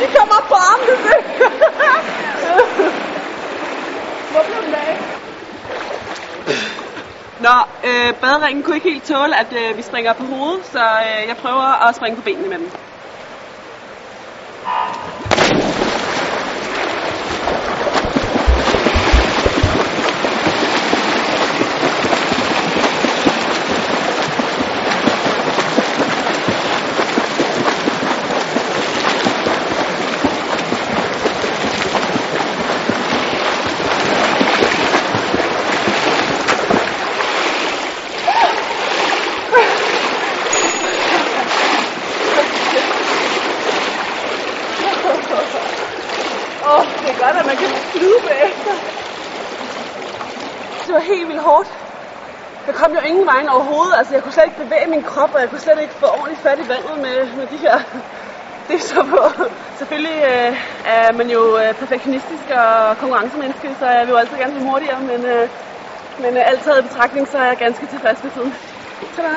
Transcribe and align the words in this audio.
de 0.00 0.06
kommer 0.18 0.38
på 0.48 0.54
armbesøg. 0.70 1.20
Hvor 4.30 4.42
blev 4.48 4.64
den 4.66 4.74
af? 4.74 4.98
Nå, 7.40 7.56
øh, 7.84 8.14
baderingen 8.14 8.62
kunne 8.62 8.76
ikke 8.76 8.90
helt 8.90 9.04
tåle, 9.04 9.40
at 9.40 9.52
øh, 9.52 9.76
vi 9.76 9.82
springer 9.82 10.12
på 10.12 10.24
hovedet, 10.24 10.66
så 10.66 10.78
øh, 10.78 11.28
jeg 11.28 11.36
prøver 11.36 11.88
at 11.88 11.96
springe 11.96 12.16
på 12.16 12.22
benene 12.22 12.48
med 12.48 12.58
dem. 12.58 12.70
Åh, 46.66 46.78
oh, 46.78 46.84
det 47.02 47.08
er 47.14 47.18
godt, 47.24 47.36
at 47.40 47.46
man 47.50 47.56
kan 47.62 47.70
flyde 47.92 48.20
bagefter. 48.28 48.74
Det 50.86 50.92
var 50.94 51.04
helt 51.12 51.28
vildt 51.28 51.42
hårdt. 51.50 51.68
Jeg 52.66 52.74
kom 52.74 52.92
jo 52.98 53.00
ingen 53.10 53.26
vejen 53.26 53.48
overhovedet. 53.48 53.94
Altså, 53.98 54.14
jeg 54.14 54.22
kunne 54.22 54.32
slet 54.32 54.44
ikke 54.48 54.62
bevæge 54.64 54.86
min 54.94 55.02
krop, 55.02 55.34
og 55.34 55.40
jeg 55.40 55.48
kunne 55.50 55.64
slet 55.66 55.80
ikke 55.80 55.94
få 56.02 56.06
ordentligt 56.06 56.42
fat 56.46 56.58
i 56.64 56.68
vandet 56.72 56.96
med, 57.06 57.16
med 57.38 57.46
de 57.52 57.56
her 57.56 57.76
det 58.68 58.82
så 58.82 59.00
på. 59.14 59.22
Selvfølgelig 59.78 60.18
øh, 60.30 60.52
er 60.96 61.12
man 61.20 61.28
jo 61.36 61.42
øh, 61.62 61.74
perfektionistisk 61.74 62.46
og 62.62 62.98
konkurrencemenneske, 62.98 63.68
så 63.78 63.86
jeg 63.86 64.06
vil 64.06 64.12
jo 64.12 64.18
altid 64.22 64.36
gerne 64.36 64.52
blive 64.52 64.70
hurtigere, 64.70 65.00
men, 65.00 65.20
øh, 65.24 65.48
men 66.22 66.36
øh, 66.36 66.50
alt 66.50 66.62
taget 66.64 66.78
i 66.78 66.88
betragtning, 66.88 67.28
så 67.28 67.38
er 67.38 67.46
jeg 67.46 67.56
ganske 67.56 67.86
tilfreds 67.86 68.24
med 68.24 68.30
tiden. 68.36 68.54
Tada! 69.16 69.34